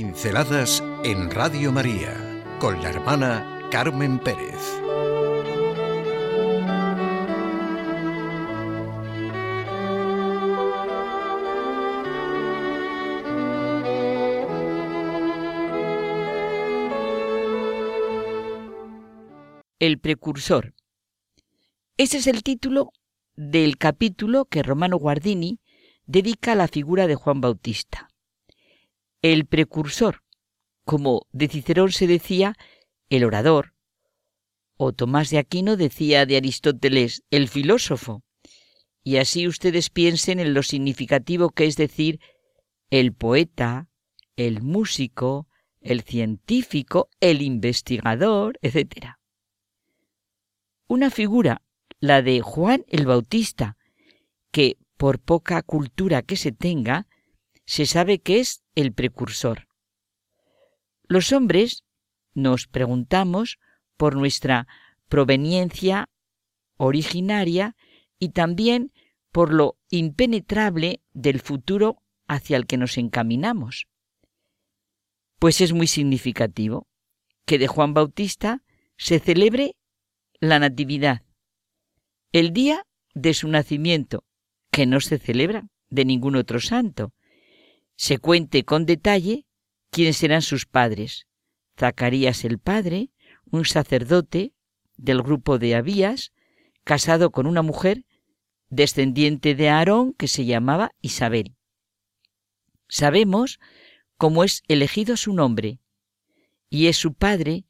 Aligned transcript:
Pinceladas 0.00 0.84
en 1.02 1.28
Radio 1.28 1.72
María 1.72 2.14
con 2.60 2.80
la 2.80 2.90
hermana 2.90 3.68
Carmen 3.68 4.20
Pérez. 4.20 4.54
El 19.80 19.98
precursor. 19.98 20.74
Ese 21.96 22.18
es 22.18 22.28
el 22.28 22.44
título 22.44 22.92
del 23.34 23.78
capítulo 23.78 24.44
que 24.44 24.62
Romano 24.62 24.96
Guardini 24.96 25.58
dedica 26.06 26.52
a 26.52 26.54
la 26.54 26.68
figura 26.68 27.08
de 27.08 27.16
Juan 27.16 27.40
Bautista. 27.40 28.07
El 29.22 29.46
precursor, 29.46 30.22
como 30.84 31.26
de 31.32 31.48
Cicerón 31.48 31.90
se 31.90 32.06
decía, 32.06 32.54
el 33.08 33.24
orador, 33.24 33.74
o 34.76 34.92
Tomás 34.92 35.30
de 35.30 35.38
Aquino 35.38 35.76
decía 35.76 36.24
de 36.24 36.36
Aristóteles, 36.36 37.24
el 37.30 37.48
filósofo. 37.48 38.22
Y 39.02 39.16
así 39.16 39.48
ustedes 39.48 39.90
piensen 39.90 40.38
en 40.38 40.54
lo 40.54 40.62
significativo 40.62 41.50
que 41.50 41.66
es 41.66 41.76
decir 41.76 42.20
el 42.90 43.12
poeta, 43.12 43.88
el 44.36 44.62
músico, 44.62 45.48
el 45.80 46.02
científico, 46.02 47.08
el 47.20 47.42
investigador, 47.42 48.58
etc. 48.62 49.16
Una 50.86 51.10
figura, 51.10 51.62
la 51.98 52.22
de 52.22 52.40
Juan 52.40 52.84
el 52.86 53.04
Bautista, 53.04 53.76
que 54.52 54.78
por 54.96 55.18
poca 55.18 55.62
cultura 55.62 56.22
que 56.22 56.36
se 56.36 56.52
tenga, 56.52 57.08
se 57.68 57.84
sabe 57.84 58.18
que 58.18 58.40
es 58.40 58.62
el 58.74 58.94
precursor. 58.94 59.68
Los 61.02 61.32
hombres 61.32 61.84
nos 62.32 62.66
preguntamos 62.66 63.58
por 63.98 64.16
nuestra 64.16 64.66
proveniencia 65.10 66.08
originaria 66.78 67.76
y 68.18 68.30
también 68.30 68.90
por 69.32 69.52
lo 69.52 69.76
impenetrable 69.90 71.02
del 71.12 71.40
futuro 71.40 72.02
hacia 72.26 72.56
el 72.56 72.66
que 72.66 72.78
nos 72.78 72.96
encaminamos. 72.96 73.86
Pues 75.38 75.60
es 75.60 75.74
muy 75.74 75.88
significativo 75.88 76.88
que 77.44 77.58
de 77.58 77.66
Juan 77.66 77.92
Bautista 77.92 78.62
se 78.96 79.18
celebre 79.18 79.76
la 80.40 80.58
Natividad, 80.58 81.22
el 82.32 82.54
día 82.54 82.86
de 83.12 83.34
su 83.34 83.46
nacimiento, 83.46 84.24
que 84.70 84.86
no 84.86 85.00
se 85.00 85.18
celebra 85.18 85.68
de 85.90 86.06
ningún 86.06 86.34
otro 86.34 86.60
santo. 86.60 87.12
Se 87.98 88.18
cuente 88.18 88.64
con 88.64 88.86
detalle 88.86 89.44
quiénes 89.90 90.22
eran 90.22 90.40
sus 90.40 90.66
padres. 90.66 91.26
Zacarías 91.76 92.44
el 92.44 92.60
padre, 92.60 93.10
un 93.50 93.64
sacerdote 93.64 94.52
del 94.96 95.20
grupo 95.20 95.58
de 95.58 95.74
Abías, 95.74 96.32
casado 96.84 97.32
con 97.32 97.48
una 97.48 97.62
mujer 97.62 98.04
descendiente 98.70 99.56
de 99.56 99.68
Aarón 99.68 100.12
que 100.12 100.28
se 100.28 100.44
llamaba 100.44 100.92
Isabel. 101.00 101.56
Sabemos 102.88 103.58
cómo 104.16 104.44
es 104.44 104.62
elegido 104.68 105.16
su 105.16 105.32
nombre, 105.32 105.80
y 106.70 106.86
es 106.86 106.96
su 106.96 107.14
padre 107.14 107.64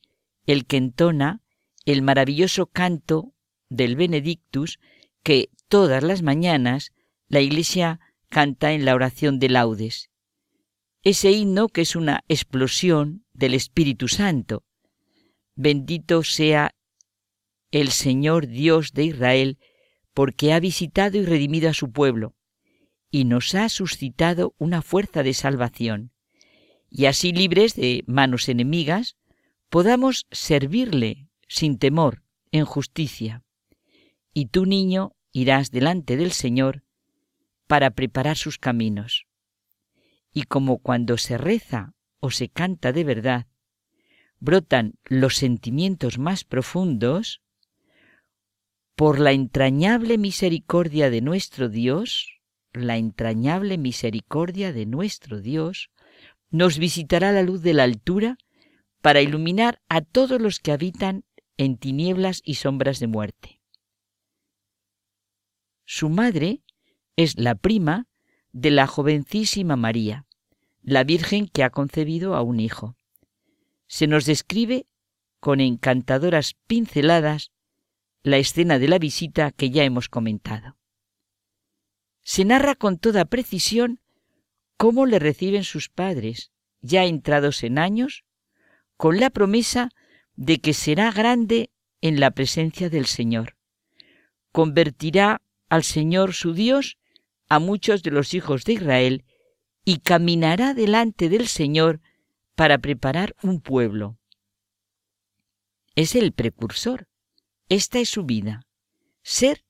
el 0.45 0.67
que 0.67 0.77
entona 0.77 1.41
el 1.87 2.03
maravilloso 2.03 2.67
canto 2.67 3.33
del 3.71 3.97
Benedictus 3.97 4.79
que 5.23 5.49
todas 5.69 6.03
las 6.03 6.21
mañanas 6.21 6.93
la 7.29 7.41
Iglesia 7.41 7.99
canta 8.29 8.73
en 8.73 8.85
la 8.85 8.95
oración 8.95 9.39
de 9.39 9.49
laudes. 9.49 10.11
Ese 11.11 11.33
himno 11.33 11.69
que 11.69 11.81
es 11.81 11.97
una 11.97 12.23
explosión 12.29 13.25
del 13.33 13.55
Espíritu 13.55 14.09
Santo. 14.09 14.67
Bendito 15.55 16.23
sea 16.23 16.75
el 17.71 17.89
Señor 17.93 18.47
Dios 18.47 18.93
de 18.93 19.05
Israel, 19.05 19.59
porque 20.13 20.53
ha 20.53 20.61
visitado 20.61 21.17
y 21.17 21.25
redimido 21.25 21.71
a 21.71 21.73
su 21.73 21.93
pueblo, 21.93 22.37
y 23.11 23.25
nos 23.25 23.55
ha 23.55 23.71
suscitado 23.71 24.55
una 24.59 24.83
fuerza 24.83 25.23
de 25.23 25.33
salvación, 25.33 26.13
y 26.91 27.07
así 27.07 27.33
libres 27.33 27.75
de 27.75 28.05
manos 28.07 28.47
enemigas, 28.51 29.17
podamos 29.71 30.27
servirle 30.31 31.31
sin 31.49 31.79
temor, 31.79 32.23
en 32.53 32.67
justicia. 32.67 33.45
Y 34.35 34.49
tú, 34.49 34.67
niño, 34.67 35.17
irás 35.33 35.71
delante 35.71 36.19
del 36.19 36.33
Señor 36.33 36.85
para 37.67 37.93
preparar 37.93 38.37
sus 38.37 38.59
caminos. 38.59 39.28
Y 40.33 40.45
como 40.45 40.79
cuando 40.79 41.17
se 41.17 41.39
reza 41.39 41.95
o 42.21 42.31
se 42.31 42.49
canta 42.49 42.93
de 42.93 43.05
verdad, 43.05 43.47
brotan 44.41 44.95
los 45.05 45.37
sentimientos 45.37 46.19
más 46.19 46.45
profundos, 46.45 47.43
por 48.99 49.21
la 49.21 49.31
entrañable 49.31 50.19
misericordia 50.19 51.09
de 51.09 51.21
nuestro 51.21 51.69
Dios, 51.69 52.41
la 52.73 52.97
entrañable 52.97 53.79
misericordia 53.79 54.73
de 54.73 54.87
nuestro 54.87 55.41
Dios, 55.41 55.91
nos 56.51 56.79
visitará 56.79 57.31
la 57.31 57.45
luz 57.45 57.63
de 57.63 57.75
la 57.75 57.85
altura 57.85 58.39
para 59.01 59.21
iluminar 59.21 59.81
a 59.89 60.01
todos 60.01 60.41
los 60.41 60.59
que 60.59 60.73
habitan 60.73 61.25
en 61.57 61.77
tinieblas 61.77 62.43
y 62.45 62.55
sombras 62.55 62.99
de 62.99 63.07
muerte. 63.07 63.61
Su 65.85 66.09
madre 66.09 66.63
es 67.15 67.39
la 67.39 67.55
prima 67.55 68.08
de 68.53 68.71
la 68.71 68.87
jovencísima 68.87 69.77
María, 69.77 70.27
la 70.83 71.05
Virgen 71.05 71.49
que 71.49 71.65
ha 71.65 71.71
concebido 71.71 72.35
a 72.35 72.43
un 72.43 72.61
hijo. 72.61 72.97
Se 73.87 74.07
nos 74.07 74.25
describe 74.25 74.87
con 75.41 75.61
encantadoras 75.61 76.57
pinceladas 76.67 77.53
la 78.23 78.39
escena 78.39 78.79
de 78.79 78.89
la 78.89 78.99
visita 78.99 79.53
que 79.53 79.71
ya 79.71 79.85
hemos 79.85 80.09
comentado. 80.09 80.77
Se 82.23 82.45
narra 82.45 82.75
con 82.75 82.99
toda 82.99 83.25
precisión 83.25 84.01
cómo 84.77 85.07
le 85.07 85.19
reciben 85.19 85.65
sus 85.65 85.89
padres, 85.89 86.53
ya 86.81 87.05
entrados 87.05 87.63
en 87.63 87.79
años, 87.79 88.25
con 88.97 89.19
la 89.19 89.31
promesa 89.31 89.91
de 90.37 90.61
que 90.61 90.75
será 90.75 91.11
grande 91.11 91.71
en 92.01 92.21
la 92.21 92.31
presencia 92.31 92.91
del 92.91 93.07
Señor. 93.07 93.57
Convertirá 94.53 95.43
al 95.69 95.85
Señor 95.85 96.33
su 96.33 96.53
Dios 96.53 96.99
a 97.49 97.59
muchos 97.59 98.03
de 98.03 98.11
los 98.11 98.35
hijos 98.35 98.65
de 98.65 98.75
Israel 98.75 99.25
y 99.85 99.99
caminará 99.99 100.75
delante 100.75 101.29
del 101.29 101.49
Señor 101.49 102.01
para 102.55 102.79
preparar 102.79 103.35
un 103.43 103.61
pueblo. 103.61 104.19
Es 105.95 106.15
el 106.15 106.33
precursor. 106.33 107.09
Esta 107.69 107.99
es 107.99 108.09
su 108.09 108.25
vida. 108.25 108.67
Ser 109.23 109.65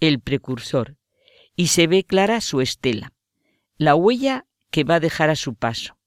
el 0.00 0.20
precursor. 0.20 0.96
Y 1.54 1.68
se 1.68 1.86
ve 1.86 2.04
clara 2.04 2.40
su 2.40 2.60
estela, 2.60 3.12
la 3.76 3.96
huella 3.96 4.46
que 4.70 4.84
va 4.84 4.96
a 4.96 5.00
dejar 5.00 5.28
a 5.28 5.36
su 5.36 5.54
paso. 5.54 5.98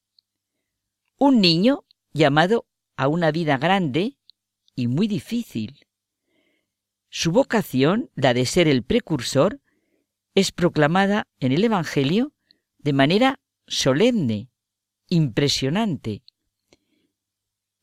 Un 1.17 1.41
niño 1.41 1.85
llamado 2.13 2.67
a 2.95 3.07
una 3.07 3.31
vida 3.31 3.57
grande 3.57 4.17
y 4.75 4.87
muy 4.87 5.07
difícil, 5.07 5.85
su 7.09 7.33
vocación, 7.33 8.09
la 8.15 8.33
de 8.33 8.45
ser 8.45 8.69
el 8.69 8.83
precursor, 8.83 9.59
es 10.35 10.51
proclamada 10.51 11.27
en 11.39 11.51
el 11.51 11.63
Evangelio 11.63 12.33
de 12.79 12.93
manera 12.93 13.39
solemne, 13.67 14.49
impresionante. 15.07 16.23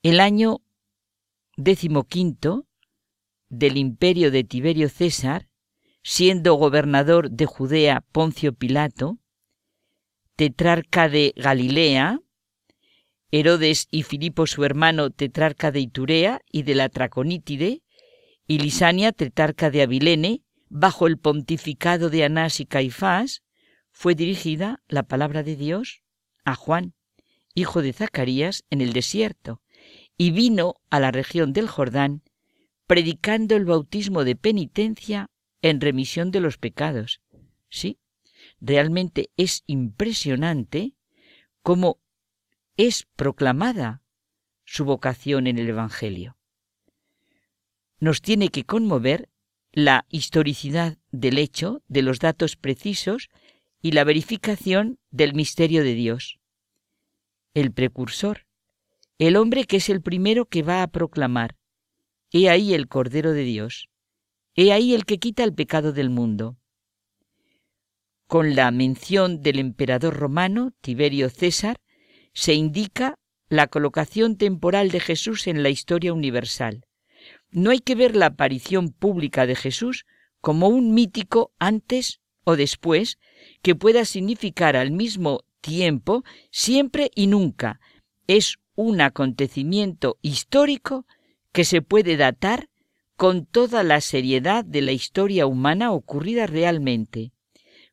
El 0.03 0.21
año 0.21 0.63
decimoquinto 1.57 2.67
del 3.49 3.77
imperio 3.77 4.31
de 4.31 4.45
Tiberio 4.45 4.89
César, 4.89 5.49
siendo 6.03 6.55
gobernador 6.55 7.31
de 7.31 7.47
Judea 7.47 8.05
Poncio 8.13 8.55
Pilato, 8.55 9.19
tetrarca 10.37 11.09
de 11.09 11.35
Galilea, 11.37 12.21
Herodes 13.31 13.89
y 13.91 14.05
Filipo 14.05 14.47
su 14.47 14.65
hermano 14.65 15.11
tetrarca 15.11 15.71
de 15.71 15.81
Iturea 15.81 16.41
y 16.51 16.63
de 16.63 16.75
la 16.75 16.89
Traconítide, 16.89 17.83
y 18.47 18.59
Lisania, 18.61 19.13
tetarca 19.13 19.71
de 19.71 19.83
Abilene, 19.83 20.43
bajo 20.69 21.07
el 21.07 21.19
pontificado 21.19 22.11
de 22.11 22.25
Anás 22.25 22.61
y 22.61 22.67
Caifás, 22.67 23.43
fue 23.91 24.15
dirigida 24.15 24.83
la 24.89 25.03
palabra 25.03 25.43
de 25.43 25.57
Dios 25.57 26.03
a 26.45 26.55
Juan, 26.55 26.95
hijo 27.55 27.83
de 27.83 27.93
Zacarías, 27.93 28.65
en 28.71 28.81
el 28.81 28.93
desierto, 28.93 29.61
y 30.17 30.31
vino 30.31 30.77
a 30.91 31.01
la 31.01 31.11
región 31.11 31.53
del 31.53 31.69
Jordán, 31.69 32.23
predicando 32.87 33.57
el 33.57 33.65
bautismo 33.65 34.25
de 34.25 34.37
penitencia 34.37 35.31
en 35.63 35.81
remisión 35.81 36.31
de 36.31 36.41
los 36.41 36.59
pecados. 36.59 37.21
Sí, 37.69 37.99
realmente 38.61 39.31
es 39.37 39.63
impresionante 39.67 40.95
cómo 41.63 41.99
es 42.77 43.07
proclamada 43.17 44.03
su 44.65 44.85
vocación 44.85 45.47
en 45.47 45.59
el 45.59 45.69
Evangelio 45.69 46.39
nos 48.01 48.23
tiene 48.23 48.49
que 48.49 48.65
conmover 48.65 49.29
la 49.79 50.07
historicidad 50.09 50.99
del 51.13 51.39
hecho, 51.39 51.85
de 51.87 52.03
los 52.03 52.19
datos 52.19 52.57
precisos 52.57 53.29
y 53.81 53.93
la 53.93 54.03
verificación 54.03 54.99
del 55.13 55.35
misterio 55.35 55.85
de 55.85 55.95
Dios. 55.95 56.41
el 57.55 57.73
precursor, 57.73 58.45
el 59.19 59.37
hombre 59.37 59.67
que 59.67 59.77
es 59.77 59.89
el 59.89 60.03
primero 60.03 60.47
que 60.47 60.65
va 60.65 60.83
a 60.83 60.89
proclamar, 60.89 61.55
He 62.33 62.51
ahí 62.51 62.75
el 62.75 62.89
Cordero 62.89 63.33
de 63.33 63.45
Dios, 63.45 63.89
he 64.57 64.73
ahí 64.73 64.95
el 64.95 65.05
que 65.05 65.19
quita 65.19 65.45
el 65.45 65.55
pecado 65.55 65.93
del 65.93 66.11
mundo. 66.11 66.59
Con 68.27 68.57
la 68.57 68.73
mención 68.73 69.43
del 69.43 69.61
emperador 69.61 70.17
romano, 70.17 70.73
Tiberio 70.81 71.31
César, 71.31 71.81
se 72.35 72.55
indica 72.55 73.15
la 73.49 73.69
colocación 73.69 74.37
temporal 74.39 74.91
de 74.91 74.99
Jesús 74.99 75.47
en 75.47 75.63
la 75.63 75.71
historia 75.71 76.13
universal. 76.13 76.88
No 77.51 77.71
hay 77.71 77.79
que 77.81 77.95
ver 77.95 78.15
la 78.15 78.27
aparición 78.27 78.91
pública 78.91 79.47
de 79.47 79.57
Jesús 79.57 80.07
como 80.41 80.69
un 80.69 80.93
mítico 80.93 81.53
antes 81.59 82.21
o 82.45 82.57
después 82.57 83.19
que 83.63 83.75
pueda 83.75 84.05
significar 84.05 84.77
al 84.77 84.91
mismo 84.91 85.45
tiempo 85.61 86.25
siempre 86.51 87.11
y 87.15 87.27
nunca. 87.27 87.81
Es 88.27 88.57
un 88.75 89.01
acontecimiento 89.01 90.19
histórico 90.23 91.07
que 91.53 91.65
se 91.65 91.83
puede 91.83 92.17
datar 92.17 92.69
con 93.17 93.47
toda 93.47 93.83
la 93.83 94.01
seriedad 94.01 94.65
de 94.65 94.81
la 94.81 94.93
historia 94.93 95.47
humana 95.47 95.91
ocurrida 95.93 96.47
realmente, 96.47 97.33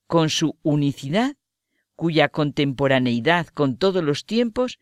con 0.06 0.30
su 0.30 0.58
unicidad, 0.62 1.36
cuya 1.96 2.30
contemporaneidad 2.30 3.48
con 3.48 3.78
todos 3.78 4.04
los 4.04 4.26
tiempos 4.26 4.80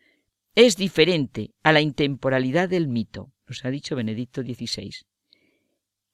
es 0.54 0.76
diferente 0.76 1.52
a 1.62 1.72
la 1.72 1.80
intemporalidad 1.80 2.68
del 2.68 2.88
mito, 2.88 3.32
nos 3.46 3.64
ha 3.64 3.70
dicho 3.70 3.96
Benedicto 3.96 4.42
XVI. 4.42 4.90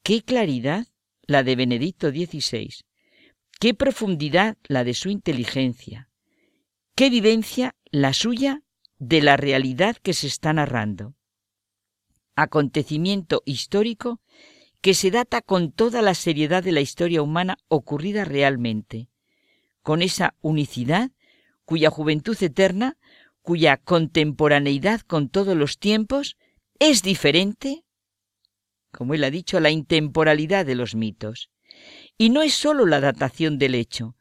Qué 0.03 0.23
claridad 0.23 0.87
la 1.27 1.43
de 1.43 1.57
Benedicto 1.57 2.11
XVI, 2.11 2.71
qué 3.61 3.75
profundidad 3.75 4.57
la 4.67 4.85
de 4.85 4.95
su 4.95 5.11
inteligencia, 5.11 6.09
qué 6.95 7.11
vivencia 7.11 7.77
la 7.91 8.13
suya 8.13 8.63
de 8.99 9.23
la 9.23 9.37
realidad 9.37 9.97
que 9.97 10.13
se 10.13 10.27
está 10.27 10.53
narrando. 10.53 11.15
Acontecimiento 12.35 13.43
histórico 13.45 14.21
que 14.81 14.95
se 14.95 15.11
data 15.11 15.43
con 15.43 15.73
toda 15.73 16.03
la 16.03 16.15
seriedad 16.15 16.65
de 16.65 16.73
la 16.73 16.81
historia 16.81 17.23
humana 17.23 17.59
ocurrida 17.69 18.25
realmente, 18.25 19.09
con 19.83 20.03
esa 20.03 20.35
unicidad 20.41 21.11
cuya 21.65 21.91
juventud 21.91 22.37
eterna 22.43 22.97
cuya 23.43 23.77
contemporaneidad 23.79 25.01
con 25.01 25.29
todos 25.29 25.57
los 25.57 25.79
tiempos 25.79 26.37
es 26.81 27.03
diferente, 27.03 27.85
como 28.91 29.15
él 29.15 29.23
ha 29.23 29.31
dicho, 29.31 29.59
a 29.59 29.61
la 29.61 29.71
intemporalidad 29.71 30.67
de 30.67 30.75
los 30.75 30.97
mitos. 30.97 31.51
Y 32.19 32.31
no 32.31 32.43
es 32.43 32.55
sólo 32.55 32.87
la 32.87 33.01
datación 33.01 33.59
del 33.59 33.75
hecho, 33.77 34.17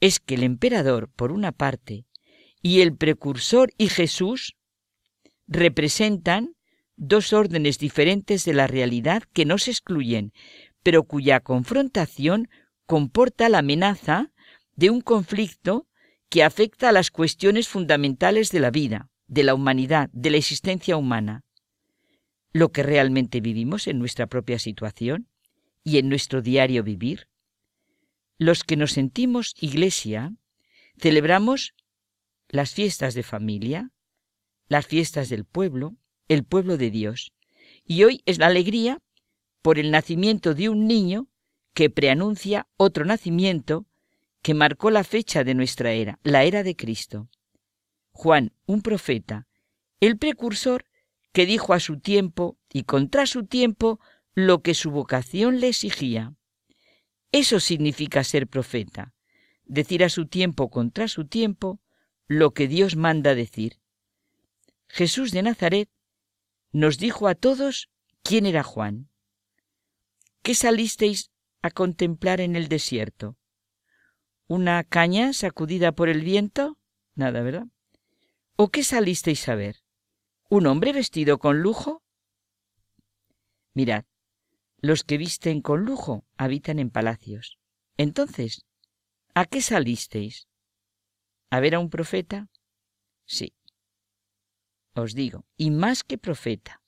es 0.00 0.18
que 0.18 0.34
el 0.34 0.42
emperador, 0.42 1.10
por 1.14 1.30
una 1.30 1.52
parte, 1.52 2.06
y 2.62 2.80
el 2.80 2.96
precursor 2.96 3.72
y 3.76 3.88
Jesús 3.88 4.56
representan 5.46 6.56
dos 6.96 7.32
órdenes 7.32 7.78
diferentes 7.78 8.44
de 8.44 8.54
la 8.54 8.66
realidad 8.66 9.22
que 9.32 9.44
no 9.44 9.58
se 9.58 9.70
excluyen, 9.70 10.32
pero 10.82 11.04
cuya 11.04 11.40
confrontación 11.40 12.48
comporta 12.86 13.48
la 13.48 13.58
amenaza 13.58 14.32
de 14.74 14.90
un 14.90 15.02
conflicto 15.02 15.86
que 16.30 16.44
afecta 16.44 16.88
a 16.88 16.92
las 16.92 17.10
cuestiones 17.10 17.68
fundamentales 17.68 18.50
de 18.50 18.60
la 18.60 18.70
vida, 18.70 19.10
de 19.26 19.44
la 19.44 19.54
humanidad, 19.54 20.08
de 20.12 20.30
la 20.30 20.38
existencia 20.38 20.96
humana. 20.96 21.44
Lo 22.52 22.70
que 22.70 22.82
realmente 22.82 23.40
vivimos 23.40 23.86
en 23.86 23.98
nuestra 23.98 24.26
propia 24.26 24.58
situación 24.58 25.28
y 25.84 25.98
en 25.98 26.08
nuestro 26.08 26.42
diario 26.42 26.82
vivir. 26.82 27.28
Los 28.38 28.64
que 28.64 28.76
nos 28.76 28.92
sentimos 28.92 29.54
iglesia, 29.60 30.32
celebramos 30.98 31.74
las 32.48 32.72
fiestas 32.72 33.14
de 33.14 33.22
familia, 33.22 33.90
las 34.68 34.86
fiestas 34.86 35.28
del 35.28 35.44
pueblo, 35.44 35.96
el 36.28 36.44
pueblo 36.44 36.76
de 36.76 36.90
Dios. 36.90 37.32
Y 37.84 38.04
hoy 38.04 38.22
es 38.26 38.38
la 38.38 38.46
alegría 38.46 39.00
por 39.62 39.78
el 39.78 39.90
nacimiento 39.90 40.54
de 40.54 40.68
un 40.68 40.86
niño 40.86 41.28
que 41.74 41.90
preanuncia 41.90 42.66
otro 42.76 43.04
nacimiento 43.04 43.86
que 44.42 44.54
marcó 44.54 44.90
la 44.90 45.04
fecha 45.04 45.44
de 45.44 45.54
nuestra 45.54 45.92
era, 45.92 46.18
la 46.22 46.44
era 46.44 46.62
de 46.62 46.74
Cristo. 46.74 47.28
Juan, 48.10 48.52
un 48.66 48.82
profeta, 48.82 49.46
el 50.00 50.18
precursor 50.18 50.84
que 51.32 51.46
dijo 51.46 51.74
a 51.74 51.80
su 51.80 52.00
tiempo 52.00 52.58
y 52.72 52.84
contra 52.84 53.26
su 53.26 53.46
tiempo 53.46 54.00
lo 54.34 54.62
que 54.62 54.74
su 54.74 54.90
vocación 54.90 55.60
le 55.60 55.68
exigía. 55.68 56.34
Eso 57.32 57.60
significa 57.60 58.24
ser 58.24 58.48
profeta, 58.48 59.14
decir 59.64 60.02
a 60.02 60.08
su 60.08 60.26
tiempo 60.26 60.70
contra 60.70 61.08
su 61.08 61.26
tiempo 61.26 61.80
lo 62.26 62.52
que 62.52 62.68
Dios 62.68 62.96
manda 62.96 63.34
decir. 63.34 63.80
Jesús 64.88 65.30
de 65.30 65.42
Nazaret 65.42 65.88
nos 66.72 66.98
dijo 66.98 67.28
a 67.28 67.34
todos 67.34 67.88
quién 68.22 68.46
era 68.46 68.62
Juan. 68.62 69.08
¿Qué 70.42 70.54
salisteis 70.54 71.30
a 71.62 71.70
contemplar 71.70 72.40
en 72.40 72.56
el 72.56 72.68
desierto? 72.68 73.36
¿Una 74.46 74.82
caña 74.82 75.32
sacudida 75.32 75.92
por 75.92 76.08
el 76.08 76.22
viento? 76.22 76.78
Nada, 77.14 77.42
¿verdad? 77.42 77.66
¿O 78.56 78.70
qué 78.70 78.82
salisteis 78.82 79.48
a 79.48 79.54
ver? 79.54 79.82
¿Un 80.52 80.66
hombre 80.66 80.92
vestido 80.92 81.38
con 81.38 81.62
lujo? 81.62 82.02
Mirad, 83.72 84.04
los 84.78 85.04
que 85.04 85.16
visten 85.16 85.60
con 85.60 85.84
lujo 85.84 86.24
habitan 86.36 86.80
en 86.80 86.90
palacios. 86.90 87.60
Entonces, 87.96 88.66
¿a 89.32 89.44
qué 89.44 89.62
salisteis? 89.62 90.48
¿A 91.50 91.60
ver 91.60 91.76
a 91.76 91.78
un 91.78 91.88
profeta? 91.88 92.48
Sí. 93.26 93.54
Os 94.96 95.14
digo, 95.14 95.46
y 95.56 95.70
más 95.70 96.02
que 96.02 96.18
profeta. 96.18 96.82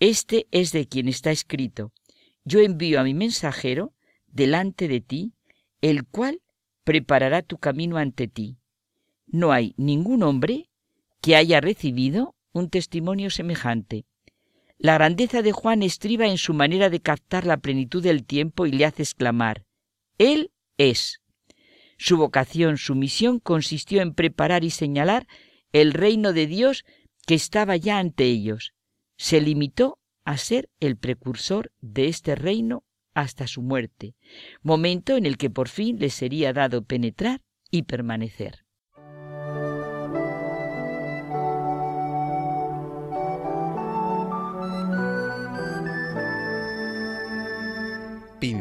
Este 0.00 0.48
es 0.50 0.72
de 0.72 0.88
quien 0.88 1.06
está 1.06 1.30
escrito, 1.30 1.92
yo 2.44 2.58
envío 2.58 2.98
a 2.98 3.04
mi 3.04 3.14
mensajero 3.14 3.94
delante 4.26 4.88
de 4.88 5.00
ti, 5.00 5.32
el 5.80 6.04
cual 6.04 6.42
preparará 6.82 7.42
tu 7.42 7.58
camino 7.58 7.98
ante 7.98 8.26
ti. 8.26 8.58
No 9.28 9.52
hay 9.52 9.74
ningún 9.76 10.24
hombre 10.24 10.68
que 11.20 11.36
haya 11.36 11.60
recibido 11.60 12.34
un 12.52 12.70
testimonio 12.70 13.30
semejante. 13.30 14.06
La 14.78 14.94
grandeza 14.94 15.42
de 15.42 15.52
Juan 15.52 15.82
estriba 15.82 16.26
en 16.26 16.38
su 16.38 16.52
manera 16.52 16.90
de 16.90 17.00
captar 17.00 17.46
la 17.46 17.56
plenitud 17.56 18.02
del 18.02 18.24
tiempo 18.24 18.66
y 18.66 18.72
le 18.72 18.84
hace 18.84 19.02
exclamar, 19.02 19.64
Él 20.18 20.50
es. 20.76 21.22
Su 21.98 22.18
vocación, 22.18 22.76
su 22.76 22.94
misión 22.94 23.38
consistió 23.40 24.02
en 24.02 24.12
preparar 24.12 24.64
y 24.64 24.70
señalar 24.70 25.26
el 25.72 25.92
reino 25.92 26.32
de 26.32 26.46
Dios 26.46 26.84
que 27.26 27.34
estaba 27.34 27.76
ya 27.76 27.98
ante 27.98 28.24
ellos. 28.24 28.74
Se 29.16 29.40
limitó 29.40 29.98
a 30.24 30.36
ser 30.36 30.68
el 30.80 30.96
precursor 30.96 31.72
de 31.80 32.08
este 32.08 32.34
reino 32.34 32.84
hasta 33.14 33.46
su 33.46 33.62
muerte, 33.62 34.14
momento 34.62 35.16
en 35.16 35.24
el 35.24 35.38
que 35.38 35.48
por 35.48 35.68
fin 35.68 35.98
le 35.98 36.10
sería 36.10 36.52
dado 36.52 36.84
penetrar 36.84 37.40
y 37.70 37.84
permanecer. 37.84 38.65